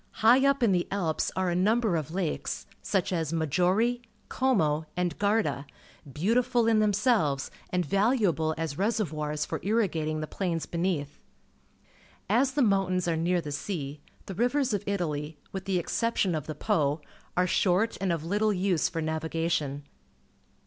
High 0.25 0.47
up 0.47 0.63
in 0.63 0.71
the 0.71 0.87
.Vlps 0.89 1.29
are 1.35 1.51
a 1.51 1.55
nmnber 1.55 1.95
of 1.99 2.09
lakes, 2.11 2.65
such 2.81 3.13
as 3.13 3.31
Maggiore, 3.31 4.01
Como, 4.29 4.87
and 4.97 5.15
Garda, 5.19 5.67
beautiful 6.11 6.65
in 6.65 6.79
themselves 6.79 7.51
and 7.69 7.85
valuable 7.85 8.55
as 8.57 8.77
reser 8.79 9.05
\ 9.13 9.13
oirs 9.13 9.45
for 9.45 9.59
irrigating 9.61 10.19
the 10.19 10.25
plains 10.25 10.65
beneath. 10.65 11.19
.\s 12.27 12.49
the 12.49 12.63
moimtams 12.63 13.07
are 13.07 13.15
near 13.15 13.41
the 13.41 13.51
sea, 13.51 14.01
the 14.25 14.33
rivers 14.33 14.73
of 14.73 14.83
Italj', 14.85 15.35
with 15.51 15.65
the 15.65 15.77
exception 15.77 16.33
of 16.33 16.47
the 16.47 16.55
Po, 16.55 16.99
are 17.37 17.45
short 17.45 17.95
and 18.01 18.11
of 18.11 18.25
little 18.25 18.51
use 18.51 18.89
for 18.89 19.03
na\'igation. 19.03 19.83